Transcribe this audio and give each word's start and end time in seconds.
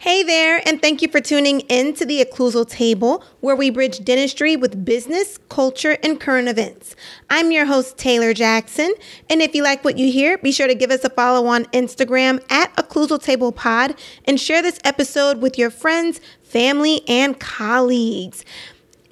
Hey 0.00 0.22
there, 0.22 0.66
and 0.66 0.80
thank 0.80 1.02
you 1.02 1.08
for 1.08 1.20
tuning 1.20 1.60
in 1.68 1.92
to 1.96 2.06
the 2.06 2.24
Occlusal 2.24 2.66
Table, 2.66 3.22
where 3.40 3.54
we 3.54 3.68
bridge 3.68 4.02
dentistry 4.02 4.56
with 4.56 4.82
business, 4.82 5.36
culture, 5.50 5.98
and 6.02 6.18
current 6.18 6.48
events. 6.48 6.96
I'm 7.28 7.52
your 7.52 7.66
host, 7.66 7.98
Taylor 7.98 8.32
Jackson, 8.32 8.94
and 9.28 9.42
if 9.42 9.54
you 9.54 9.62
like 9.62 9.84
what 9.84 9.98
you 9.98 10.10
hear, 10.10 10.38
be 10.38 10.52
sure 10.52 10.68
to 10.68 10.74
give 10.74 10.90
us 10.90 11.04
a 11.04 11.10
follow 11.10 11.46
on 11.48 11.66
Instagram 11.66 12.42
at 12.50 12.74
Occlusal 12.76 13.22
Table 13.22 13.52
Pod 13.52 13.94
and 14.24 14.40
share 14.40 14.62
this 14.62 14.80
episode 14.84 15.42
with 15.42 15.58
your 15.58 15.68
friends, 15.68 16.18
family, 16.42 17.02
and 17.06 17.38
colleagues. 17.38 18.42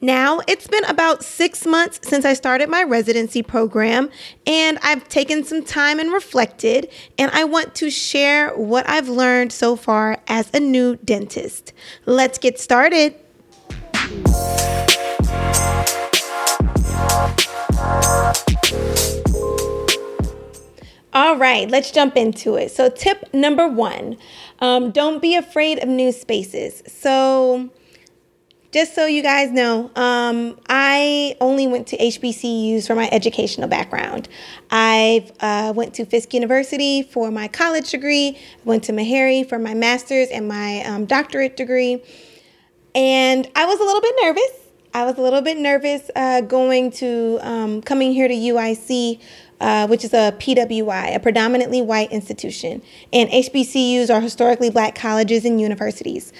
Now, 0.01 0.41
it's 0.47 0.69
been 0.69 0.85
about 0.85 1.25
six 1.25 1.67
months 1.67 1.99
since 2.05 2.25
I 2.25 2.35
started 2.35 2.69
my 2.69 2.85
residency 2.85 3.43
program, 3.43 4.11
and 4.47 4.79
I've 4.81 5.09
taken 5.09 5.43
some 5.43 5.65
time 5.65 5.99
and 5.99 6.13
reflected, 6.13 6.89
and 7.19 7.33
I 7.33 7.43
want 7.43 7.75
to 7.77 7.91
share 7.91 8.57
what 8.57 8.89
I've 8.89 9.09
learned 9.09 9.53
so 9.53 9.75
far 9.75 10.19
as 10.29 10.51
a 10.55 10.61
new 10.61 10.95
dentist. 10.97 11.73
Let's 12.07 12.39
get 12.39 12.61
started. 12.61 13.17
All 21.13 21.37
right, 21.37 21.69
let's 21.69 21.91
jump 21.91 22.17
into 22.17 22.55
it. 22.55 22.71
So, 22.71 22.89
tip 22.89 23.35
number 23.35 23.67
one 23.67 24.17
um, 24.61 24.93
don't 24.93 25.21
be 25.21 25.35
afraid 25.35 25.83
of 25.83 25.89
new 25.89 26.13
spaces. 26.13 26.85
So, 26.87 27.71
just 28.79 28.95
so 28.95 29.07
you 29.07 29.25
guys 29.25 29.51
know, 29.51 29.91
um, 29.97 30.57
I 30.69 31.35
only 31.41 31.67
went 31.67 31.89
to 31.89 31.97
HBCUs 31.97 32.87
for 32.87 32.95
my 32.95 33.09
educational 33.11 33.67
background. 33.67 34.29
I 34.71 35.29
uh, 35.41 35.73
went 35.75 35.95
to 35.95 36.05
Fisk 36.05 36.33
University 36.33 37.03
for 37.03 37.33
my 37.33 37.49
college 37.49 37.91
degree. 37.91 38.39
Went 38.65 38.85
to 38.85 38.93
Meharry 38.93 39.49
for 39.49 39.59
my 39.59 39.75
master's 39.75 40.29
and 40.29 40.47
my 40.47 40.85
um, 40.85 41.07
doctorate 41.07 41.57
degree. 41.57 42.01
And 42.95 43.51
I 43.57 43.65
was 43.67 43.81
a 43.81 43.83
little 43.83 44.01
bit 44.01 44.15
nervous. 44.23 44.51
I 44.95 45.05
was 45.07 45.19
a 45.19 45.23
little 45.23 45.43
bit 45.43 45.59
nervous 45.59 46.09
uh, 46.15 46.43
going 46.43 46.93
to 46.93 47.41
um, 47.41 47.83
coming 47.83 48.13
here 48.13 48.29
to 48.29 48.35
UIC. 48.35 49.21
Uh, 49.61 49.89
which 49.89 50.05
is 50.05 50.15
a 50.15 50.33
PWI, 50.39 51.17
a 51.17 51.19
predominantly 51.19 51.83
white 51.83 52.13
institution. 52.13 52.81
And 53.13 53.29
HBCUs 53.29 54.09
are 54.09 54.21
historically 54.21 54.71
black 54.71 54.95
colleges 54.95 55.45
and 55.45 55.61
universities. 55.61 56.33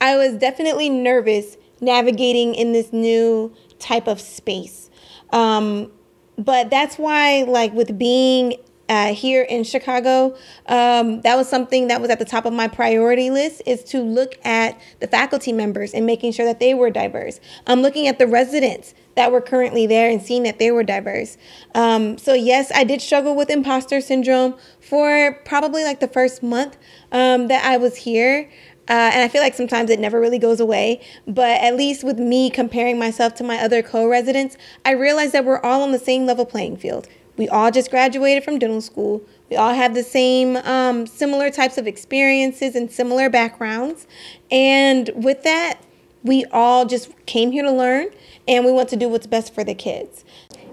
I 0.00 0.16
was 0.16 0.38
definitely 0.38 0.88
nervous 0.88 1.58
navigating 1.80 2.54
in 2.54 2.72
this 2.72 2.92
new 2.92 3.54
type 3.78 4.06
of 4.06 4.20
space. 4.20 4.90
Um, 5.30 5.90
but 6.38 6.70
that's 6.70 6.98
why, 6.98 7.44
like, 7.44 7.72
with 7.72 7.98
being 7.98 8.56
uh, 8.88 9.12
here 9.12 9.42
in 9.42 9.64
Chicago, 9.64 10.36
um, 10.66 11.20
that 11.22 11.36
was 11.36 11.48
something 11.48 11.88
that 11.88 12.00
was 12.00 12.10
at 12.10 12.18
the 12.18 12.24
top 12.24 12.44
of 12.44 12.52
my 12.52 12.68
priority 12.68 13.30
list 13.30 13.62
is 13.66 13.82
to 13.82 14.00
look 14.00 14.34
at 14.44 14.80
the 15.00 15.06
faculty 15.06 15.52
members 15.52 15.92
and 15.92 16.06
making 16.06 16.32
sure 16.32 16.46
that 16.46 16.60
they 16.60 16.74
were 16.74 16.90
diverse. 16.90 17.40
I'm 17.66 17.82
looking 17.82 18.06
at 18.06 18.18
the 18.18 18.26
residents 18.26 18.94
that 19.16 19.32
were 19.32 19.40
currently 19.40 19.86
there 19.86 20.10
and 20.10 20.22
seeing 20.22 20.42
that 20.44 20.58
they 20.58 20.70
were 20.70 20.84
diverse. 20.84 21.36
Um, 21.74 22.18
so 22.18 22.34
yes, 22.34 22.70
I 22.74 22.84
did 22.84 23.00
struggle 23.00 23.34
with 23.34 23.50
imposter 23.50 24.00
syndrome 24.00 24.54
for 24.78 25.40
probably 25.44 25.82
like 25.82 26.00
the 26.00 26.08
first 26.08 26.42
month 26.42 26.76
um, 27.10 27.48
that 27.48 27.64
I 27.64 27.78
was 27.78 27.96
here. 27.96 28.50
Uh, 28.88 29.10
and 29.12 29.22
I 29.22 29.28
feel 29.28 29.42
like 29.42 29.54
sometimes 29.54 29.90
it 29.90 29.98
never 29.98 30.20
really 30.20 30.38
goes 30.38 30.60
away. 30.60 31.00
But 31.26 31.60
at 31.60 31.74
least 31.74 32.04
with 32.04 32.18
me 32.18 32.50
comparing 32.50 32.98
myself 32.98 33.34
to 33.36 33.44
my 33.44 33.58
other 33.58 33.82
co 33.82 34.08
residents, 34.08 34.56
I 34.84 34.92
realized 34.92 35.32
that 35.32 35.44
we're 35.44 35.60
all 35.60 35.82
on 35.82 35.92
the 35.92 35.98
same 35.98 36.26
level 36.26 36.44
playing 36.44 36.76
field. 36.76 37.08
We 37.36 37.48
all 37.48 37.70
just 37.70 37.90
graduated 37.90 38.44
from 38.44 38.58
dental 38.58 38.80
school. 38.80 39.22
We 39.50 39.56
all 39.56 39.74
have 39.74 39.94
the 39.94 40.02
same 40.02 40.56
um, 40.56 41.06
similar 41.06 41.50
types 41.50 41.78
of 41.78 41.86
experiences 41.86 42.74
and 42.74 42.90
similar 42.90 43.28
backgrounds. 43.28 44.06
And 44.50 45.10
with 45.14 45.42
that, 45.42 45.80
we 46.22 46.44
all 46.46 46.86
just 46.86 47.10
came 47.26 47.52
here 47.52 47.62
to 47.62 47.70
learn 47.70 48.08
and 48.48 48.64
we 48.64 48.72
want 48.72 48.88
to 48.90 48.96
do 48.96 49.08
what's 49.08 49.26
best 49.26 49.54
for 49.54 49.64
the 49.64 49.74
kids. 49.74 50.24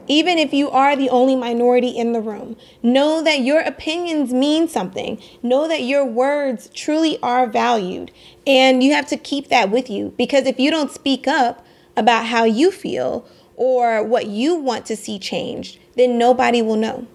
Even 0.08 0.38
if 0.38 0.54
you 0.54 0.69
are 0.69 0.96
the 0.96 1.09
only 1.09 1.36
minority 1.36 1.90
in 1.90 2.12
the 2.14 2.22
room, 2.22 2.58
know 2.81 3.22
that 3.24 3.40
your 3.40 3.62
opinions 3.62 4.34
mean 4.34 4.68
something. 4.68 5.22
Know 5.41 5.68
that 5.68 5.84
your 5.84 6.06
words 6.06 6.69
truly 6.74 7.18
are 7.22 7.47
valued. 7.47 8.12
And 8.46 8.84
you 8.84 8.94
have 8.94 9.08
to 9.08 9.18
keep 9.18 9.47
that 9.47 9.72
with 9.72 9.90
you 9.90 10.13
because 10.18 10.46
if 10.46 10.59
you 10.59 10.72
don't 10.72 10.92
speak 10.92 11.28
up 11.28 11.66
about 11.96 12.25
how 12.25 12.44
you 12.44 12.72
feel 12.72 13.25
or 13.56 14.03
what 14.03 14.28
you 14.28 14.56
want 14.56 14.86
to 14.88 14.96
see 14.96 15.19
changed, 15.19 15.80
then 15.96 16.18
nobody 16.18 16.62
will 16.62 16.75
know. 16.75 17.08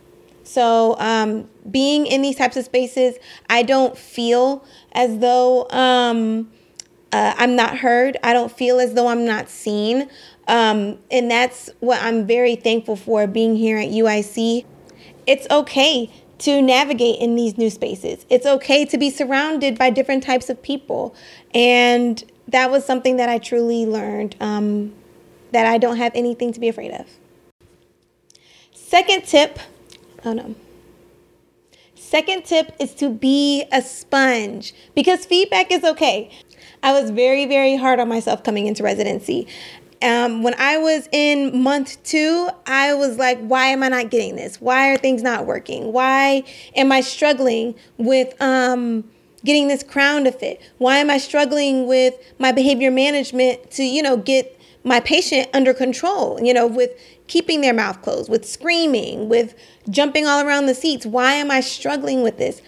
So, 0.44 0.96
um, 0.98 1.50
being 1.70 2.06
in 2.06 2.22
these 2.22 2.36
types 2.36 2.56
of 2.56 2.64
spaces, 2.64 3.16
I 3.50 3.62
don't 3.62 3.98
feel 3.98 4.64
as 4.92 5.18
though 5.18 5.68
um, 5.68 6.50
uh, 7.12 7.34
I'm 7.36 7.56
not 7.56 7.78
heard. 7.78 8.16
I 8.22 8.32
don't 8.32 8.50
feel 8.50 8.80
as 8.80 8.94
though 8.94 9.08
I'm 9.08 9.24
not 9.24 9.48
seen. 9.48 10.08
Um, 10.48 10.98
and 11.10 11.30
that's 11.30 11.70
what 11.80 12.02
I'm 12.02 12.26
very 12.26 12.56
thankful 12.56 12.96
for 12.96 13.26
being 13.26 13.54
here 13.54 13.78
at 13.78 13.88
UIC. 13.88 14.64
It's 15.26 15.46
okay 15.50 16.10
to 16.38 16.62
navigate 16.62 17.20
in 17.20 17.36
these 17.36 17.56
new 17.58 17.70
spaces. 17.70 18.24
It's 18.30 18.46
okay 18.46 18.84
to 18.86 18.98
be 18.98 19.10
surrounded 19.10 19.78
by 19.78 19.90
different 19.90 20.22
types 20.22 20.48
of 20.48 20.62
people. 20.62 21.14
And 21.54 22.22
that 22.48 22.70
was 22.70 22.84
something 22.84 23.16
that 23.16 23.28
I 23.28 23.38
truly 23.38 23.84
learned 23.84 24.36
um, 24.40 24.94
that 25.52 25.66
I 25.66 25.78
don't 25.78 25.96
have 25.96 26.12
anything 26.14 26.52
to 26.52 26.60
be 26.60 26.68
afraid 26.68 26.92
of. 26.92 27.06
Second 28.72 29.24
tip 29.24 29.58
oh 30.24 30.32
no. 30.32 30.54
Second 31.94 32.44
tip 32.44 32.74
is 32.78 32.94
to 32.94 33.10
be 33.10 33.64
a 33.70 33.82
sponge 33.82 34.72
because 34.94 35.26
feedback 35.26 35.70
is 35.70 35.84
okay. 35.84 36.30
I 36.82 36.92
was 36.92 37.10
very, 37.10 37.44
very 37.44 37.76
hard 37.76 37.98
on 37.98 38.08
myself 38.08 38.44
coming 38.44 38.66
into 38.66 38.82
residency. 38.82 39.46
Um, 40.00 40.42
when 40.42 40.54
I 40.58 40.78
was 40.78 41.08
in 41.10 41.62
month 41.62 42.02
two, 42.04 42.48
I 42.66 42.94
was 42.94 43.18
like, 43.18 43.38
why 43.40 43.66
am 43.66 43.82
I 43.82 43.88
not 43.88 44.10
getting 44.10 44.36
this? 44.36 44.60
Why 44.60 44.92
are 44.92 44.96
things 44.96 45.22
not 45.22 45.46
working? 45.46 45.92
Why 45.92 46.44
am 46.76 46.92
I 46.92 47.00
struggling 47.00 47.74
with 47.96 48.40
um, 48.40 49.04
getting 49.44 49.68
this 49.68 49.82
crown 49.82 50.24
to 50.24 50.32
fit? 50.32 50.60
Why 50.78 50.98
am 50.98 51.10
I 51.10 51.18
struggling 51.18 51.86
with 51.88 52.14
my 52.38 52.52
behavior 52.52 52.90
management 52.90 53.72
to, 53.72 53.82
you 53.82 54.02
know, 54.02 54.16
get 54.16 54.60
my 54.84 55.00
patient 55.00 55.48
under 55.52 55.74
control, 55.74 56.38
you 56.40 56.54
know, 56.54 56.66
with 56.66 56.90
keeping 57.26 57.60
their 57.60 57.74
mouth 57.74 58.00
closed, 58.02 58.30
with 58.30 58.48
screaming, 58.48 59.28
with 59.28 59.54
jumping 59.90 60.26
all 60.26 60.46
around 60.46 60.66
the 60.66 60.74
seats? 60.74 61.06
Why 61.06 61.32
am 61.34 61.50
I 61.50 61.60
struggling 61.60 62.22
with 62.22 62.38
this? 62.38 62.62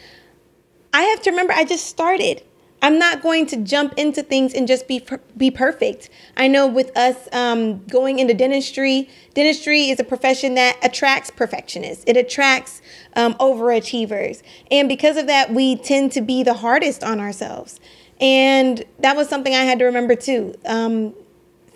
I 0.92 1.02
have 1.02 1.22
to 1.22 1.30
remember 1.30 1.52
I 1.52 1.64
just 1.64 1.86
started. 1.86 2.42
I'm 2.82 2.98
not 2.98 3.22
going 3.22 3.46
to 3.46 3.56
jump 3.58 3.94
into 3.96 4.22
things 4.22 4.54
and 4.54 4.66
just 4.66 4.88
be 4.88 5.04
be 5.36 5.50
perfect. 5.50 6.08
I 6.36 6.48
know 6.48 6.66
with 6.66 6.96
us 6.96 7.28
um, 7.32 7.84
going 7.86 8.18
into 8.18 8.34
dentistry, 8.34 9.08
dentistry 9.34 9.90
is 9.90 10.00
a 10.00 10.04
profession 10.04 10.54
that 10.54 10.78
attracts 10.82 11.30
perfectionists. 11.30 12.04
It 12.06 12.16
attracts 12.16 12.80
um, 13.16 13.34
overachievers, 13.34 14.42
and 14.70 14.88
because 14.88 15.16
of 15.16 15.26
that, 15.26 15.52
we 15.52 15.76
tend 15.76 16.12
to 16.12 16.20
be 16.20 16.42
the 16.42 16.54
hardest 16.54 17.04
on 17.04 17.20
ourselves. 17.20 17.80
And 18.20 18.84
that 18.98 19.16
was 19.16 19.28
something 19.28 19.54
I 19.54 19.64
had 19.64 19.78
to 19.78 19.86
remember 19.86 20.14
too. 20.14 20.54
Um, 20.66 21.14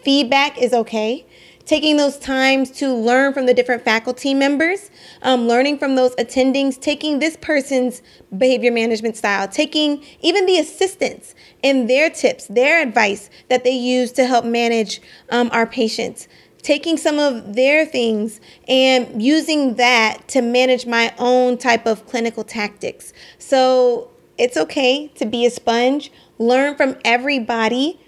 feedback 0.02 0.60
is 0.60 0.72
okay 0.74 1.26
taking 1.66 1.96
those 1.96 2.18
times 2.18 2.70
to 2.70 2.92
learn 2.92 3.32
from 3.32 3.46
the 3.46 3.54
different 3.54 3.82
faculty 3.84 4.34
members, 4.34 4.90
um, 5.22 5.48
learning 5.48 5.78
from 5.78 5.94
those 5.94 6.14
attendings, 6.16 6.78
taking 6.80 7.18
this 7.18 7.36
person's 7.36 8.02
behavior 8.36 8.70
management 8.70 9.16
style, 9.16 9.48
taking 9.48 10.04
even 10.20 10.46
the 10.46 10.58
assistants 10.58 11.34
and 11.62 11.88
their 11.88 12.10
tips, 12.10 12.46
their 12.48 12.82
advice 12.82 13.30
that 13.48 13.64
they 13.64 13.70
use 13.70 14.12
to 14.12 14.26
help 14.26 14.44
manage 14.44 15.00
um, 15.30 15.48
our 15.52 15.66
patients. 15.66 16.28
Taking 16.62 16.96
some 16.96 17.18
of 17.18 17.54
their 17.54 17.84
things 17.84 18.40
and 18.66 19.22
using 19.22 19.74
that 19.74 20.26
to 20.28 20.40
manage 20.40 20.86
my 20.86 21.14
own 21.18 21.58
type 21.58 21.86
of 21.86 22.06
clinical 22.06 22.42
tactics. 22.42 23.12
So 23.38 24.10
it's 24.38 24.56
okay 24.56 25.08
to 25.08 25.26
be 25.26 25.44
a 25.44 25.50
sponge, 25.50 26.10
learn 26.38 26.74
from 26.74 26.96
everybody, 27.04 28.00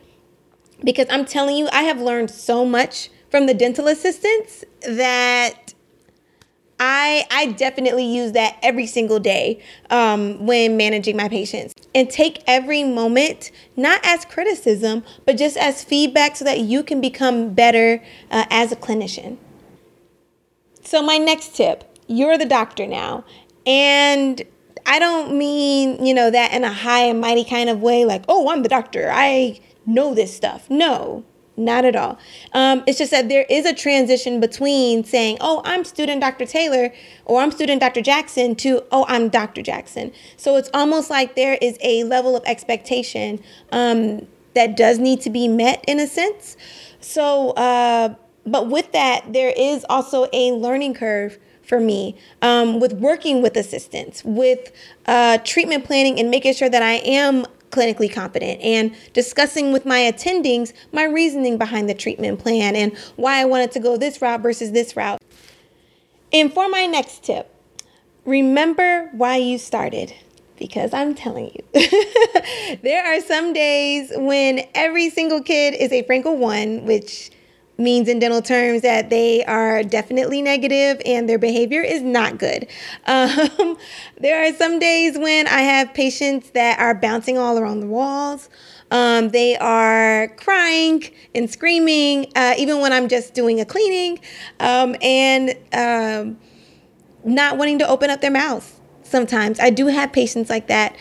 because 0.83 1.07
I'm 1.11 1.27
telling 1.27 1.57
you, 1.57 1.69
I 1.71 1.83
have 1.83 2.01
learned 2.01 2.31
so 2.31 2.65
much 2.65 3.11
from 3.37 3.45
the 3.45 3.53
dental 3.53 3.87
assistants 3.87 4.65
that 4.81 5.75
I 6.81 7.27
I 7.31 7.53
definitely 7.53 8.07
use 8.07 8.33
that 8.33 8.57
every 8.63 8.87
single 8.87 9.19
day 9.19 9.63
um, 9.91 10.47
when 10.47 10.79
managing 10.79 11.19
my 11.19 11.29
patients 11.29 11.75
and 11.95 12.09
take 12.09 12.43
every 12.47 12.83
moment 12.83 13.51
not 13.77 14.01
as 14.05 14.25
criticism 14.25 15.05
but 15.27 15.37
just 15.37 15.59
as 15.59 15.85
feedback 15.85 16.37
so 16.37 16.47
that 16.47 16.61
you 16.61 16.83
can 16.83 17.03
become 17.03 17.53
better 17.53 18.03
uh, 18.31 18.47
as 18.49 18.73
a 18.73 18.77
clinician. 18.77 19.37
So 20.83 21.03
my 21.03 21.19
next 21.19 21.55
tip, 21.55 21.85
you're 22.07 22.39
the 22.39 22.47
doctor 22.47 22.87
now, 22.87 23.27
and 23.67 24.43
I 24.87 24.99
don't 24.99 25.37
mean 25.37 26.03
you 26.03 26.15
know 26.15 26.31
that 26.31 26.55
in 26.55 26.65
a 26.65 26.73
high 26.73 27.03
and 27.03 27.21
mighty 27.21 27.45
kind 27.45 27.69
of 27.69 27.83
way 27.83 28.07
like 28.07 28.25
oh 28.29 28.49
I'm 28.49 28.63
the 28.63 28.71
doctor 28.71 29.11
I 29.13 29.61
know 29.85 30.15
this 30.15 30.35
stuff. 30.35 30.71
No, 30.71 31.23
Not 31.57 31.87
at 31.87 31.97
all. 31.97 32.19
Um, 32.53 32.85
it's 32.87 32.99
just 32.99 33.11
that 33.13 33.31
there 33.31 33.47
is 33.49 33.65
a 33.65 33.73
transition 33.73 34.41
between 34.41 35.05
saying, 35.05 35.39
oh, 35.41 35.63
I'm 35.65 35.85
student 35.85 36.21
Dr. 36.21 36.45
Taylor 36.45 36.93
or 37.25 37.41
I'm 37.41 37.51
student 37.51 37.81
Dr. 37.81 38.03
Jackson 38.03 38.55
to, 38.57 38.85
oh, 38.93 39.07
I'm 39.09 39.31
Dr. 39.31 39.63
Jackson. 39.63 40.13
So 40.37 40.57
it's 40.57 40.69
almost 40.75 41.09
like 41.09 41.35
there 41.35 41.57
is 41.63 41.79
a 41.81 42.05
level 42.05 42.37
of 42.37 42.45
expectation 42.45 43.43
um, 43.73 44.27
that 44.55 44.77
does 44.77 44.99
need 44.99 45.23
to 45.23 45.31
be 45.31 45.49
met 45.49 45.83
in 45.89 45.99
a 45.99 46.07
sense. 46.07 46.59
So, 47.01 47.51
uh, 47.53 48.15
but 48.45 48.69
with 48.69 48.93
that, 48.93 49.33
there 49.33 49.53
is 49.57 49.85
also 49.89 50.27
a 50.35 50.53
learning 50.53 50.95
curve 50.95 51.39
for 51.63 51.81
me 51.81 52.17
um, 52.43 52.81
with 52.81 52.93
working 52.93 53.43
with 53.43 53.57
assistants, 53.57 54.25
with 54.25 54.73
uh, 55.07 55.39
treatment 55.39 55.85
planning, 55.85 56.21
and 56.21 56.31
making 56.31 56.55
sure 56.55 56.69
that 56.69 56.83
I 56.83 56.95
am 57.05 57.45
clinically 57.77 58.13
competent 58.13 58.61
and 58.63 58.95
discussing 59.13 59.73
with 59.73 59.85
my 59.85 60.01
attendings 60.01 60.73
my 60.93 61.05
reasoning 61.05 61.59
behind 61.59 61.89
the 61.89 61.95
treatment 61.95 62.39
plan 62.41 62.75
and 62.75 62.97
why 63.17 63.41
I 63.41 63.45
wanted 63.45 63.73
to 63.73 63.81
go 63.81 63.97
this 63.97 64.23
route 64.23 64.41
versus 64.41 64.73
this 64.73 64.97
route. 64.97 65.21
And 66.33 66.53
for 66.53 66.69
my 66.69 66.87
next 66.87 67.25
tip, 67.25 67.55
remember 68.25 69.11
why 69.13 69.37
you 69.37 69.59
started 69.59 70.15
because 70.59 70.95
I'm 70.95 71.15
telling 71.15 71.53
you, 71.55 71.81
there 72.83 73.05
are 73.05 73.21
some 73.21 73.53
days 73.53 74.11
when 74.15 74.67
every 74.75 75.11
single 75.11 75.43
kid 75.43 75.75
is 75.75 75.93
a 75.93 76.03
Frankl 76.05 76.37
1, 76.37 76.87
which 76.87 77.31
means 77.79 78.09
in 78.09 78.19
dental 78.19 78.43
terms 78.43 78.83
that 78.83 79.11
they 79.11 79.45
are 79.45 79.83
definitely 79.83 80.43
negative 80.43 81.01
and 81.05 81.29
their 81.29 81.39
behavior 81.39 81.83
is 81.83 82.03
not 82.03 82.39
good. 82.39 82.67
Um, 83.09 83.79
there 84.21 84.45
are 84.45 84.53
some 84.53 84.79
days 84.79 85.17
when 85.17 85.47
I 85.47 85.61
have 85.61 85.95
patients 85.95 86.51
that 86.51 86.79
are 86.79 86.95
bouncing 86.95 87.39
all 87.39 87.57
around 87.59 87.81
the 87.81 87.87
walls. 87.87 88.49
Um, 88.91 89.31
they 89.31 89.57
are 89.57 90.29
crying 90.37 91.05
and 91.35 91.51
screaming, 91.51 92.33
uh, 92.35 92.55
even 92.59 92.81
when 92.81 92.93
I'm 92.93 93.09
just 93.09 93.33
doing 93.33 93.61
a 93.61 93.65
cleaning, 93.65 94.19
um, 94.61 94.97
and 95.01 95.55
um, 95.73 96.39
not 97.25 97.59
wanting 97.59 97.79
to 97.79 97.89
open 97.89 98.11
up 98.11 98.21
their 98.21 98.31
mouths 98.31 98.81
sometimes. 99.03 99.61
I 99.61 99.71
do 99.71 99.87
have 99.87 100.13
patients 100.13 100.51
like 100.51 100.67
that. 100.69 100.97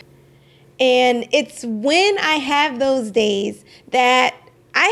And 0.78 1.26
it's 1.32 1.64
when 1.64 2.18
I 2.18 2.34
have 2.34 2.78
those 2.78 3.10
days 3.10 3.64
that 3.90 4.34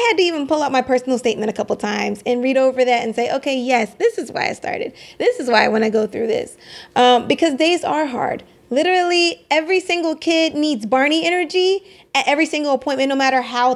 Had 0.08 0.18
to 0.18 0.22
even 0.22 0.46
pull 0.46 0.62
out 0.62 0.70
my 0.70 0.82
personal 0.82 1.18
statement 1.18 1.48
a 1.48 1.52
couple 1.54 1.74
times 1.76 2.22
and 2.26 2.42
read 2.42 2.58
over 2.58 2.84
that 2.84 3.02
and 3.04 3.14
say, 3.14 3.34
okay, 3.36 3.58
yes, 3.58 3.94
this 3.94 4.18
is 4.18 4.30
why 4.30 4.48
I 4.48 4.52
started. 4.52 4.92
This 5.18 5.40
is 5.40 5.48
why 5.48 5.64
I 5.64 5.68
want 5.68 5.84
to 5.84 5.90
go 5.90 6.06
through 6.06 6.26
this. 6.26 6.58
Um, 6.94 7.26
because 7.26 7.54
days 7.54 7.84
are 7.84 8.04
hard. 8.04 8.44
Literally, 8.68 9.46
every 9.50 9.80
single 9.80 10.14
kid 10.14 10.54
needs 10.54 10.84
Barney 10.84 11.26
energy 11.26 11.82
at 12.14 12.28
every 12.28 12.44
single 12.44 12.74
appointment, 12.74 13.08
no 13.08 13.16
matter 13.16 13.40
how 13.40 13.74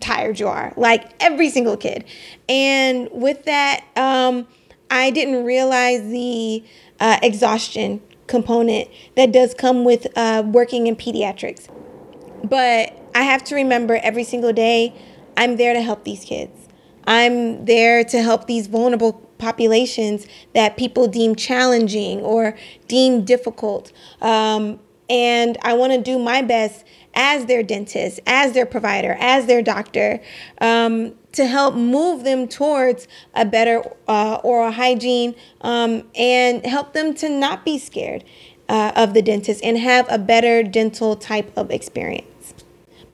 tired 0.00 0.40
you 0.40 0.48
are. 0.48 0.72
Like 0.76 1.12
every 1.22 1.50
single 1.50 1.76
kid. 1.76 2.04
And 2.48 3.10
with 3.12 3.44
that, 3.44 3.84
um, 3.96 4.46
I 4.90 5.10
didn't 5.10 5.44
realize 5.44 6.02
the 6.10 6.64
uh, 7.00 7.18
exhaustion 7.22 8.00
component 8.28 8.88
that 9.16 9.30
does 9.30 9.52
come 9.52 9.84
with 9.84 10.06
uh, 10.16 10.42
working 10.46 10.86
in 10.86 10.96
pediatrics. 10.96 11.68
But 12.44 12.98
I 13.14 13.22
have 13.22 13.44
to 13.44 13.54
remember 13.54 13.96
every 14.02 14.24
single 14.24 14.52
day 14.52 14.94
I'm 15.36 15.56
there 15.56 15.74
to 15.74 15.82
help 15.82 16.04
these 16.04 16.24
kids. 16.24 16.68
I'm 17.06 17.64
there 17.64 18.02
to 18.04 18.22
help 18.22 18.46
these 18.46 18.66
vulnerable 18.66 19.12
populations 19.38 20.26
that 20.54 20.76
people 20.76 21.06
deem 21.06 21.36
challenging 21.36 22.20
or 22.20 22.56
deem 22.88 23.24
difficult. 23.24 23.92
Um, 24.20 24.80
and 25.08 25.56
I 25.62 25.74
want 25.74 25.92
to 25.92 26.00
do 26.00 26.18
my 26.18 26.42
best 26.42 26.84
as 27.14 27.46
their 27.46 27.62
dentist, 27.62 28.20
as 28.26 28.52
their 28.52 28.66
provider, 28.66 29.16
as 29.20 29.46
their 29.46 29.62
doctor, 29.62 30.20
um, 30.60 31.14
to 31.32 31.46
help 31.46 31.74
move 31.74 32.24
them 32.24 32.48
towards 32.48 33.06
a 33.34 33.44
better 33.44 33.82
uh, 34.08 34.40
oral 34.42 34.72
hygiene 34.72 35.34
um, 35.60 36.02
and 36.14 36.64
help 36.66 36.92
them 36.92 37.14
to 37.14 37.28
not 37.28 37.64
be 37.64 37.78
scared 37.78 38.24
uh, 38.68 38.92
of 38.96 39.14
the 39.14 39.22
dentist 39.22 39.62
and 39.62 39.78
have 39.78 40.06
a 40.10 40.18
better 40.18 40.62
dental 40.62 41.14
type 41.14 41.52
of 41.56 41.70
experience. 41.70 42.35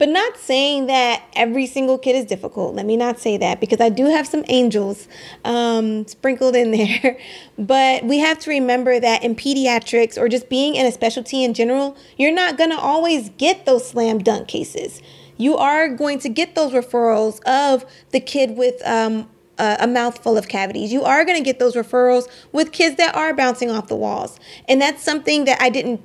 But 0.03 0.09
not 0.09 0.37
saying 0.37 0.87
that 0.87 1.23
every 1.35 1.65
single 1.65 1.97
kid 1.97 2.17
is 2.17 2.25
difficult. 2.25 2.75
Let 2.75 2.87
me 2.87 2.97
not 2.97 3.21
say 3.21 3.37
that 3.37 3.61
because 3.61 3.81
I 3.81 3.89
do 3.89 4.07
have 4.07 4.27
some 4.27 4.45
angels 4.49 5.07
um, 5.45 6.09
sprinkled 6.09 6.57
in 6.57 6.71
there. 6.77 7.17
But 7.57 8.03
we 8.03 8.19
have 8.19 8.41
to 8.41 8.51
remember 8.51 8.99
that 8.99 9.23
in 9.23 9.37
pediatrics 9.37 10.19
or 10.19 10.29
just 10.29 10.49
being 10.49 10.75
in 10.75 10.87
a 10.87 10.91
specialty 10.91 11.45
in 11.45 11.55
general, 11.55 11.97
you're 12.19 12.35
not 12.35 12.59
going 12.59 12.71
to 12.71 12.77
always 12.77 13.29
get 13.39 13.65
those 13.65 13.89
slam 13.89 14.19
dunk 14.19 14.49
cases. 14.49 15.01
You 15.37 15.57
are 15.57 15.89
going 15.91 16.19
to 16.19 16.29
get 16.29 16.57
those 16.57 16.73
referrals 16.73 17.41
of 17.45 17.85
the 18.11 18.19
kid 18.19 18.57
with 18.57 18.85
um, 18.85 19.31
a 19.57 19.87
mouthful 19.87 20.37
of 20.37 20.49
cavities. 20.49 20.93
You 20.93 21.05
are 21.05 21.25
going 21.25 21.39
to 21.39 21.45
get 21.45 21.61
those 21.61 21.77
referrals 21.77 22.29
with 22.51 22.73
kids 22.73 22.97
that 22.97 23.15
are 23.15 23.33
bouncing 23.35 23.71
off 23.71 23.87
the 23.87 23.95
walls. 23.95 24.41
And 24.67 24.83
that's 24.83 25.01
something 25.01 25.45
that 25.45 25.63
I 25.63 25.71
didn't 25.71 26.01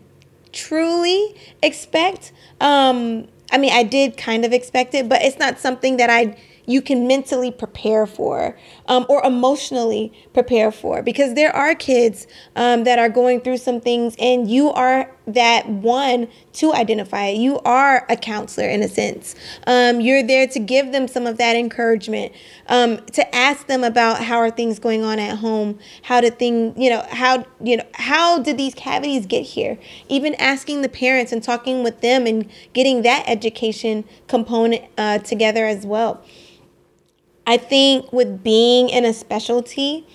truly 0.52 1.36
expect. 1.64 2.32
Um, 2.62 3.28
I 3.52 3.58
mean, 3.58 3.72
I 3.72 3.84
did 3.84 4.18
kind 4.18 4.46
of 4.46 4.54
expect 4.54 4.94
it, 4.94 5.08
but 5.08 5.22
it's 5.22 5.40
not 5.40 5.60
something 5.60 5.98
that 5.98 6.10
I 6.10 6.36
you 6.68 6.82
can 6.82 7.08
mentally 7.08 7.50
prepare 7.50 8.06
for 8.06 8.56
um, 8.88 9.06
or 9.10 9.24
emotionally 9.26 10.12
prepare 10.34 10.70
for 10.72 11.02
because 11.02 11.34
there 11.34 11.56
are 11.56 11.74
kids 11.74 12.28
um, 12.56 12.84
that 12.84 13.00
are 13.00 13.10
going 13.10 13.40
through 13.42 13.58
some 13.58 13.80
things 13.80 14.16
and 14.20 14.52
you 14.52 14.70
are 14.72 15.10
that 15.26 15.68
one 15.68 16.28
to 16.58 16.74
identify 16.74 17.26
it. 17.26 17.38
You 17.38 17.60
are 17.60 18.06
a 18.10 18.16
counselor 18.16 18.68
in 18.68 18.82
a 18.82 18.88
sense. 18.88 19.36
Um, 19.68 20.02
you're 20.02 20.24
there 20.24 20.48
to 20.48 20.60
give 20.60 20.92
them 20.92 21.08
some 21.08 21.28
of 21.28 21.38
that 21.38 21.56
encouragement, 21.56 22.34
um, 22.68 22.98
to 23.14 23.36
ask 23.36 23.68
them 23.68 23.84
about 23.84 24.24
how 24.24 24.38
are 24.38 24.50
things 24.50 24.80
going 24.80 25.04
on 25.04 25.20
at 25.20 25.38
home, 25.38 25.78
how 26.02 26.20
did 26.20 26.40
things, 26.40 26.74
you 26.78 26.90
know, 26.90 27.06
how 27.10 27.46
you 27.62 27.78
know 27.78 27.86
how 27.94 28.40
did 28.40 28.58
these 28.58 28.74
cavities 28.74 29.26
get 29.26 29.44
here? 29.44 29.78
Even 30.10 30.34
asking 30.36 30.82
the 30.82 30.90
parents 30.90 31.32
and 31.32 31.44
talking 31.44 31.84
with 31.84 32.02
them 32.02 32.26
and 32.26 32.50
getting 32.74 33.04
that 33.04 33.24
education 33.28 34.04
component 34.28 34.84
uh, 34.98 35.20
together 35.20 35.66
as 35.66 35.86
well. 35.86 36.24
I 37.46 37.58
think 37.58 38.12
with 38.12 38.44
being 38.44 38.90
in 38.90 39.06
a 39.06 39.14
specialty, 39.14 40.06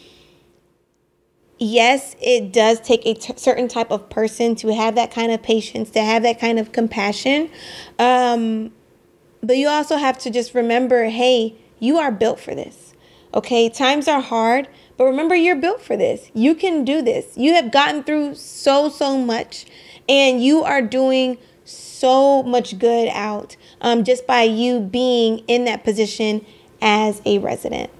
yes, 1.63 2.17
it 2.21 2.53
does 2.53 2.81
take 2.81 3.07
a 3.07 3.15
t- 3.15 3.35
certain 3.37 3.69
type 3.69 3.91
of 3.91 4.11
person 4.11 4.55
to 4.57 4.75
have 4.75 4.95
that 4.97 5.11
kind 5.11 5.33
of 5.33 5.43
patience, 5.43 5.91
to 5.91 6.03
have 6.03 6.23
that 6.23 6.39
kind 6.39 6.59
of 6.59 6.73
compassion. 6.73 7.51
Um, 7.99 8.73
but 9.43 9.57
you 9.57 9.69
also 9.69 9.97
have 9.97 10.19
to 10.19 10.31
just 10.31 10.55
remember 10.55 11.05
hey, 11.05 11.55
you 11.79 11.99
are 11.99 12.13
built 12.13 12.39
for 12.39 12.55
this. 12.55 12.95
Okay, 13.35 13.69
times 13.69 14.09
are 14.09 14.21
hard, 14.21 14.69
but 14.97 15.05
remember 15.05 15.35
you're 15.35 15.57
built 15.57 15.81
for 15.81 15.97
this. 15.97 16.31
You 16.35 16.55
can 16.55 16.85
do 16.85 17.01
this. 17.01 17.37
You 17.37 17.55
have 17.55 17.73
gotten 17.73 18.03
through 18.03 18.35
so, 18.35 18.89
so 18.89 19.17
much, 19.17 19.65
and 20.09 20.43
you 20.43 20.63
are 20.63 20.83
doing 20.83 21.39
so 21.65 22.43
much 22.43 22.79
good 22.79 23.09
out 23.09 23.57
um, 23.81 24.05
just 24.05 24.27
by 24.27 24.43
you 24.43 24.81
being 24.81 25.39
in 25.49 25.65
that 25.65 25.83
position 25.83 26.45
as 26.81 27.23
a 27.25 27.39
resident. 27.39 27.91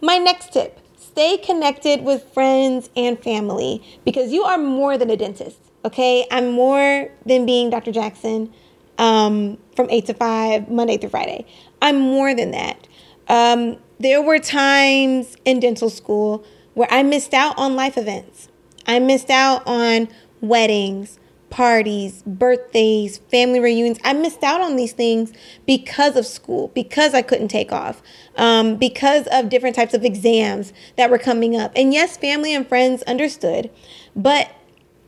My 0.00 0.18
next 0.18 0.52
tip 0.52 0.81
stay 1.12 1.36
connected 1.36 2.02
with 2.02 2.24
friends 2.32 2.88
and 2.96 3.22
family 3.22 3.82
because 4.04 4.32
you 4.32 4.44
are 4.44 4.56
more 4.56 4.96
than 4.96 5.10
a 5.10 5.16
dentist, 5.16 5.58
okay? 5.84 6.26
I'm 6.30 6.50
more 6.52 7.10
than 7.26 7.44
being 7.44 7.68
Dr. 7.68 7.92
Jackson 7.92 8.52
um, 8.96 9.58
from 9.76 9.90
8 9.90 10.06
to 10.06 10.14
5, 10.14 10.70
Monday 10.70 10.96
through 10.96 11.10
Friday. 11.10 11.46
I'm 11.82 11.98
more 11.98 12.34
than 12.34 12.52
that. 12.52 12.88
Um, 13.28 13.76
there 14.00 14.22
were 14.22 14.38
times 14.38 15.36
in 15.44 15.60
dental 15.60 15.90
school 15.90 16.44
where 16.74 16.88
I 16.90 17.02
missed 17.02 17.34
out 17.34 17.58
on 17.58 17.76
life 17.76 17.98
events. 17.98 18.48
I 18.86 18.98
missed 18.98 19.28
out 19.28 19.62
on 19.66 20.08
weddings, 20.40 21.18
parties, 21.52 22.22
birthdays, 22.22 23.18
family 23.18 23.60
reunions. 23.60 23.98
I 24.02 24.14
missed 24.14 24.42
out 24.42 24.62
on 24.62 24.76
these 24.76 24.92
things 24.92 25.34
because 25.66 26.16
of 26.16 26.24
school, 26.24 26.68
because 26.68 27.12
I 27.12 27.20
couldn't 27.20 27.48
take 27.48 27.70
off, 27.70 28.02
um, 28.36 28.76
because 28.76 29.28
of 29.30 29.50
different 29.50 29.76
types 29.76 29.92
of 29.92 30.02
exams 30.02 30.72
that 30.96 31.10
were 31.10 31.18
coming 31.18 31.54
up. 31.54 31.70
And 31.76 31.92
yes, 31.92 32.16
family 32.16 32.54
and 32.54 32.66
friends 32.66 33.02
understood, 33.02 33.70
but 34.16 34.50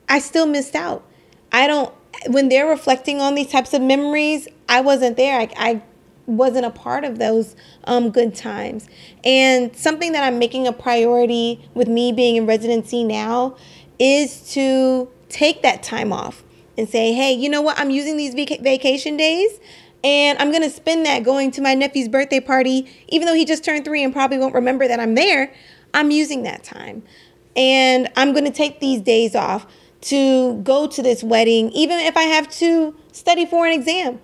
I 0.07 0.19
still 0.19 0.47
missed 0.47 0.75
out. 0.75 1.03
I 1.51 1.67
don't, 1.67 1.93
when 2.29 2.51
they're 2.51 2.69
reflecting 2.69 3.23
on 3.23 3.35
these 3.35 3.49
types 3.49 3.73
of 3.73 3.81
memories, 3.81 4.47
I 4.69 4.83
wasn't 4.83 5.17
there. 5.17 5.41
I, 5.41 5.49
I 5.57 5.83
wasn't 6.27 6.67
a 6.67 6.71
part 6.71 7.05
of 7.05 7.19
those 7.19 7.57
um, 7.85 8.11
good 8.11 8.35
times. 8.35 8.87
And 9.25 9.75
something 9.75 10.13
that 10.13 10.23
I'm 10.23 10.39
making 10.39 10.67
a 10.67 10.75
priority 10.75 11.67
with 11.73 11.89
me 11.89 12.13
being 12.13 12.37
in 12.37 12.45
residency 12.45 13.03
now 13.03 13.57
is 13.99 14.53
to 14.53 15.09
take 15.35 15.63
that 15.63 15.83
time 15.83 16.13
off 16.13 16.45
and 16.79 16.89
say, 16.89 17.13
hey, 17.13 17.33
you 17.33 17.49
know 17.49 17.61
what? 17.61 17.79
I'm 17.79 17.91
using 17.91 18.17
these 18.17 18.35
vac- 18.35 18.61
vacation 18.61 19.17
days 19.17 19.59
and 20.05 20.39
I'm 20.39 20.51
going 20.51 20.63
to 20.63 20.71
spend 20.71 21.05
that 21.07 21.25
going 21.25 21.51
to 21.53 21.61
my 21.61 21.75
nephew's 21.75 22.09
birthday 22.09 22.39
party, 22.39 22.87
even 23.09 23.27
though 23.27 23.35
he 23.35 23.45
just 23.45 23.65
turned 23.65 23.85
three 23.85 24.05
and 24.05 24.13
probably 24.13 24.39
won't 24.39 24.55
remember 24.55 24.87
that 24.87 25.01
I'm 25.01 25.15
there. 25.17 25.53
I'm 25.93 26.11
using 26.11 26.45
that 26.45 26.63
time. 26.63 27.03
And 27.57 28.11
I'm 28.17 28.33
going 28.33 28.45
to 28.45 28.53
take 28.53 28.81
these 28.81 29.01
days 29.01 29.35
off 29.35 29.67
to 30.03 30.61
go 30.63 30.87
to 30.87 31.03
this 31.03 31.25
wedding, 31.25 31.71
even 31.73 31.99
if 31.99 32.17
I 32.17 32.25
have 32.25 32.49
to 32.59 32.95
study 33.13 33.45
for 33.45 33.67
an 33.67 33.73
exam. 33.73 34.21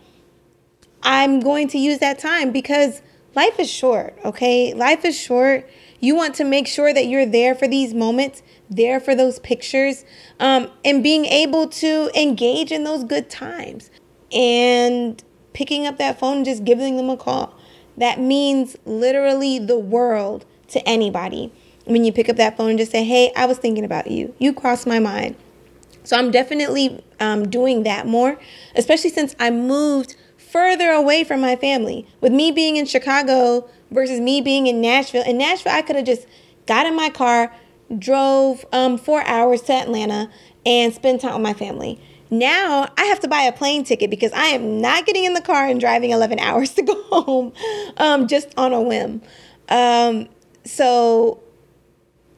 I'm 1.03 1.41
going 1.41 1.67
to 1.69 1.79
use 1.79 1.99
that 1.99 2.19
time 2.19 2.53
because 2.53 3.03
life 3.35 3.59
is 3.59 3.71
short, 3.71 4.17
okay? 4.25 4.75
Life 4.75 5.05
is 5.05 5.19
short. 5.19 5.69
You 5.99 6.15
want 6.15 6.35
to 6.37 6.45
make 6.45 6.67
sure 6.67 6.93
that 6.93 7.07
you're 7.07 7.27
there 7.27 7.55
for 7.55 7.67
these 7.67 7.95
moments, 7.95 8.43
there 8.71 9.01
for 9.01 9.15
those 9.15 9.39
pictures, 9.41 10.05
um, 10.39 10.71
and 10.85 11.03
being 11.03 11.27
able 11.27 11.67
to 11.69 12.11
engage 12.15 12.71
in 12.73 12.85
those 12.85 13.05
good 13.05 13.29
times. 13.29 13.91
And 14.33 15.23
picking 15.53 15.87
up 15.87 15.99
that 15.99 16.19
phone 16.19 16.39
and 16.39 16.45
just 16.45 16.65
giving 16.65 16.97
them 16.97 17.11
a 17.11 17.17
call. 17.17 17.55
That 17.97 18.21
means 18.21 18.77
literally 18.85 19.59
the 19.59 19.79
world 19.79 20.47
to 20.69 20.87
anybody. 20.89 21.53
When 21.85 22.05
you 22.05 22.13
pick 22.13 22.29
up 22.29 22.37
that 22.37 22.57
phone 22.57 22.71
and 22.71 22.79
just 22.79 22.93
say, 22.93 23.05
hey, 23.05 23.33
I 23.37 23.47
was 23.47 23.59
thinking 23.59 23.85
about 23.85 24.11
you. 24.11 24.35
You 24.39 24.53
crossed 24.53 24.87
my 24.87 24.99
mind. 24.99 25.37
So 26.05 26.17
I'm 26.17 26.31
definitely 26.31 27.05
um, 27.19 27.51
doing 27.51 27.83
that 27.83 28.07
more, 28.07 28.39
especially 28.75 29.11
since 29.11 29.35
I 29.39 29.51
moved 29.51 30.17
further 30.37 30.91
away 30.91 31.25
from 31.25 31.41
my 31.41 31.57
family. 31.57 32.07
With 32.21 32.33
me 32.33 32.53
being 32.53 32.77
in 32.77 32.87
Chicago 32.87 33.69
versus 33.91 34.21
me 34.21 34.41
being 34.41 34.67
in 34.67 34.81
Nashville. 34.81 35.25
In 35.25 35.39
Nashville, 35.39 35.73
I 35.73 35.83
could 35.83 35.97
have 35.97 36.07
just 36.07 36.27
got 36.67 36.87
in 36.87 36.95
my 36.95 37.11
car, 37.11 37.53
drove 37.99 38.65
um, 38.73 38.99
four 38.99 39.23
hours 39.25 39.63
to 39.63 39.73
Atlanta, 39.73 40.31
and 40.65 40.93
spent 40.93 41.23
time 41.23 41.35
with 41.35 41.43
my 41.43 41.55
family. 41.55 42.01
Now 42.31 42.89
I 42.97 43.05
have 43.07 43.21
to 43.21 43.29
buy 43.29 43.43
a 43.43 43.53
plane 43.53 43.85
ticket 43.85 44.09
because 44.11 44.33
I 44.33 44.47
am 44.47 44.81
not 44.81 45.05
getting 45.05 45.25
in 45.25 45.35
the 45.35 45.41
car 45.41 45.67
and 45.67 45.81
driving 45.81 46.11
11 46.11 46.39
hours 46.41 46.75
to 46.75 46.83
go 46.83 47.03
home 47.05 47.53
um, 47.97 48.29
just 48.29 48.49
on 48.57 48.73
a 48.73 48.81
whim. 48.81 49.23
Um, 49.69 50.29
so, 50.65 51.41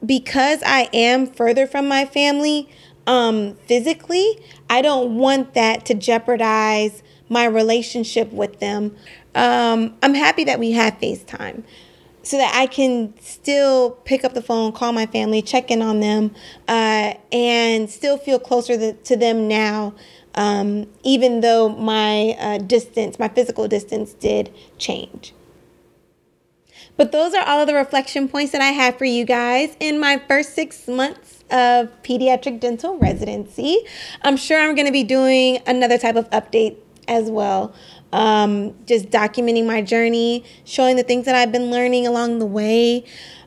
because 0.05 0.61
I 0.65 0.89
am 0.93 1.27
further 1.27 1.67
from 1.67 1.87
my 1.87 2.05
family 2.05 2.69
um, 3.05 3.55
physically, 3.67 4.39
I 4.69 4.81
don't 4.81 5.17
want 5.17 5.53
that 5.53 5.85
to 5.85 5.93
jeopardize 5.93 7.03
my 7.29 7.45
relationship 7.45 8.31
with 8.31 8.59
them. 8.59 8.95
Um, 9.35 9.95
I'm 10.01 10.13
happy 10.13 10.43
that 10.45 10.59
we 10.59 10.71
have 10.71 10.99
FaceTime 10.99 11.63
so 12.23 12.37
that 12.37 12.55
I 12.55 12.65
can 12.65 13.13
still 13.19 13.91
pick 13.91 14.23
up 14.23 14.33
the 14.33 14.41
phone, 14.41 14.71
call 14.71 14.93
my 14.93 15.05
family, 15.05 15.41
check 15.41 15.69
in 15.69 15.81
on 15.81 15.99
them, 15.99 16.33
uh, 16.67 17.13
and 17.31 17.89
still 17.89 18.17
feel 18.17 18.39
closer 18.39 18.77
to, 18.77 18.93
to 18.93 19.15
them 19.17 19.47
now, 19.47 19.93
um, 20.35 20.87
even 21.03 21.41
though 21.41 21.69
my 21.69 22.35
uh, 22.39 22.57
distance, 22.59 23.19
my 23.19 23.27
physical 23.27 23.67
distance, 23.67 24.13
did 24.13 24.53
change. 24.77 25.33
But 26.95 27.11
those 27.11 27.33
are 27.33 27.45
all 27.45 27.59
of 27.59 27.67
the 27.67 27.73
reflection 27.73 28.27
points 28.27 28.51
that 28.51 28.61
I 28.61 28.69
have 28.69 28.97
for 28.97 29.05
you 29.05 29.25
guys 29.25 29.75
in 29.79 29.99
my 29.99 30.21
first 30.27 30.53
six 30.53 30.87
months 30.87 31.43
of 31.49 31.89
pediatric 32.03 32.59
dental 32.59 32.97
residency. 32.99 33.79
I'm 34.21 34.37
sure 34.37 34.59
I'm 34.59 34.75
going 34.75 34.85
to 34.85 34.91
be 34.93 35.03
doing 35.03 35.59
another 35.65 35.97
type 35.97 36.15
of 36.15 36.29
update 36.29 36.77
as 37.07 37.29
well 37.29 37.73
um, 38.13 38.75
just 38.85 39.09
documenting 39.09 39.65
my 39.65 39.81
journey, 39.81 40.45
showing 40.63 40.95
the 40.95 41.03
things 41.03 41.25
that 41.25 41.35
I've 41.35 41.51
been 41.51 41.71
learning 41.71 42.07
along 42.07 42.39
the 42.39 42.45
way. 42.45 43.03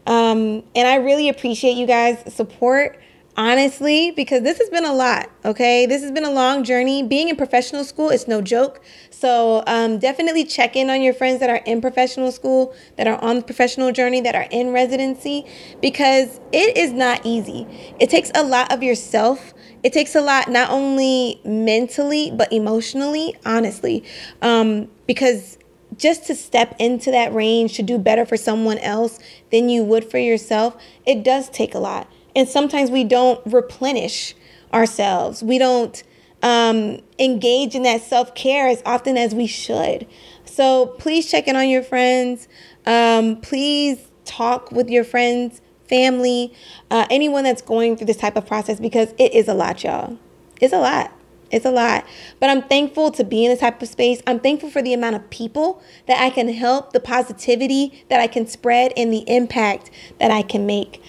Um, 0.07 0.65
and 0.75 0.87
I 0.87 0.97
really 0.97 1.29
appreciate 1.29 1.77
you 1.77 1.87
guys' 1.87 2.35
support, 2.35 3.01
honestly, 3.37 4.11
because 4.11 4.43
this 4.43 4.59
has 4.59 4.69
been 4.69 4.85
a 4.85 4.93
lot, 4.93 5.31
okay? 5.45 5.87
This 5.87 6.03
has 6.03 6.11
been 6.11 6.25
a 6.25 6.31
long 6.31 6.65
journey. 6.65 7.05
Being 7.05 7.29
in 7.29 7.37
professional 7.37 7.85
school 7.85 8.11
is 8.11 8.27
no 8.27 8.43
joke. 8.43 8.83
So 9.11 9.63
um, 9.69 9.99
definitely 9.99 10.45
check 10.45 10.75
in 10.75 10.91
on 10.91 11.01
your 11.01 11.15
friends 11.15 11.39
that 11.41 11.51
are 11.51 11.63
in 11.65 11.81
professional 11.81 12.33
school, 12.33 12.75
that 12.97 13.07
are 13.07 13.23
on 13.23 13.37
the 13.37 13.43
professional 13.43 13.93
journey, 13.93 14.21
that 14.23 14.35
are 14.35 14.49
in 14.51 14.73
residency, 14.73 15.45
because 15.81 16.41
it 16.53 16.77
is 16.77 16.93
not 16.93 17.25
easy. 17.25 17.69
It 18.01 18.11
takes 18.11 18.33
a 18.35 18.43
lot 18.43 18.73
of 18.73 18.83
yourself 18.83 19.55
it 19.87 19.93
takes 19.93 20.17
a 20.17 20.21
lot, 20.21 20.49
not 20.49 20.69
only 20.71 21.41
mentally, 21.45 22.33
but 22.33 22.53
emotionally, 22.53 23.37
honestly. 23.47 24.03
Um, 24.43 24.89
because 25.07 25.59
just 25.97 26.27
to 26.27 26.35
step 26.35 26.75
into 26.81 27.13
that 27.13 27.33
range 27.33 27.77
to 27.77 27.85
do 27.85 27.97
better 27.97 28.27
for 28.27 28.37
someone 28.37 28.79
else 28.79 29.21
than 29.53 29.69
you 29.69 29.85
would 29.85 30.05
for 30.05 30.19
yourself, 30.19 30.77
it 31.07 31.23
does 31.23 31.49
take 31.51 31.73
a 31.73 31.79
lot. 31.79 32.11
And 32.35 32.49
sometimes 32.49 32.91
we 32.91 33.05
don't 33.05 33.41
replenish 33.47 34.35
ourselves. 34.75 35.45
We 35.45 35.57
don't 35.57 36.03
um, 36.43 36.99
engage 37.21 37.77
in 37.77 37.85
that 37.85 38.01
self 38.03 38.35
care 38.35 38.67
as 38.67 38.83
often 38.85 39.17
as 39.17 39.37
we 39.37 39.47
should. 39.47 40.09
So 40.47 40.87
please 40.99 41.31
check 41.31 41.47
in 41.47 41.55
on 41.55 41.69
your 41.69 41.85
friends. 41.85 42.49
Um, 42.87 43.37
please 43.41 44.01
talk 44.25 44.73
with 44.73 44.91
your 44.91 45.05
friends 45.05 45.61
family, 45.89 46.53
uh, 46.91 47.07
anyone 47.11 47.45
that's 47.45 47.63
going 47.63 47.97
through 47.97 48.07
this 48.07 48.17
type 48.17 48.37
of 48.37 48.47
process 48.47 48.81
because 48.81 49.15
it 49.19 49.33
is 49.35 49.49
a 49.49 49.55
lot, 49.55 49.83
y'all. 49.83 50.19
It's 50.61 50.73
a 50.73 50.79
lot. 50.79 51.13
It's 51.51 51.65
a 51.65 51.71
lot. 51.71 52.05
But 52.41 52.51
I'm 52.51 52.63
thankful 52.63 53.11
to 53.13 53.25
be 53.25 53.45
in 53.45 53.51
this 53.51 53.61
type 53.61 53.81
of 53.81 53.89
space. 53.89 54.21
I'm 54.27 54.41
thankful 54.41 54.71
for 54.71 54.83
the 54.83 54.93
amount 54.93 55.17
of 55.17 55.31
people 55.31 55.83
that 56.07 56.21
I 56.21 56.31
can 56.31 56.49
help, 56.49 56.93
the 56.93 57.01
positivity 57.01 58.05
that 58.09 58.21
I 58.21 58.27
can 58.27 58.47
spread, 58.47 58.93
and 58.97 59.13
the 59.13 59.25
impact 59.29 59.91
that 60.19 60.31
I 60.31 60.43
can 60.43 60.67
make. 60.67 61.03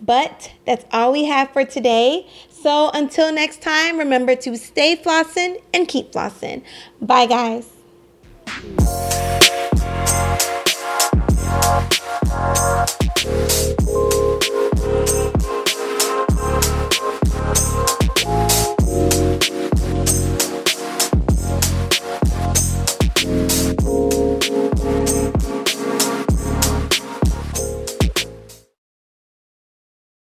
But 0.00 0.52
that's 0.66 0.86
all 0.92 1.12
we 1.12 1.24
have 1.26 1.52
for 1.52 1.64
today. 1.64 2.26
So 2.48 2.90
until 2.94 3.32
next 3.32 3.60
time, 3.60 3.98
remember 3.98 4.34
to 4.36 4.56
stay 4.56 4.96
flossing 4.96 5.60
and 5.74 5.86
keep 5.86 6.12
flossing. 6.12 6.62
Bye, 7.00 7.26
guys. 7.26 7.68